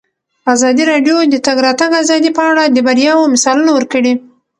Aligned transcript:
ازادي 0.53 0.83
راډیو 0.91 1.15
د 1.27 1.31
د 1.33 1.35
تګ 1.47 1.57
راتګ 1.65 1.91
ازادي 2.01 2.31
په 2.37 2.43
اړه 2.51 2.63
د 2.69 2.77
بریاوو 2.87 3.31
مثالونه 3.33 3.71
ورکړي. 3.73 4.13